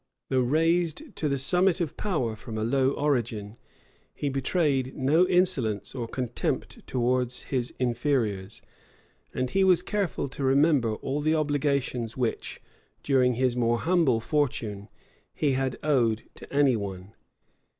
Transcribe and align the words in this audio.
Though 0.29 0.39
raised 0.41 1.15
to 1.17 1.29
the 1.29 1.37
summit 1.37 1.79
of 1.79 1.95
power 1.95 2.35
from 2.35 2.57
a 2.57 2.63
low 2.63 2.89
origin, 2.93 3.57
he 4.15 4.29
betrayed 4.29 4.95
no 4.95 5.27
insolence 5.27 5.93
or 5.93 6.07
contempt 6.07 6.87
towards 6.87 7.43
his 7.43 7.71
inferiors; 7.77 8.63
and 9.31 9.53
was 9.63 9.83
careful 9.83 10.27
to 10.29 10.43
remember 10.43 10.95
all 10.95 11.21
the 11.21 11.35
obligations 11.35 12.17
which, 12.17 12.63
during 13.03 13.35
his 13.35 13.55
more 13.55 13.77
humble 13.77 14.19
fortune, 14.19 14.89
he 15.35 15.51
had 15.51 15.77
owed 15.83 16.23
to 16.33 16.51
any 16.51 16.75
one. 16.75 17.13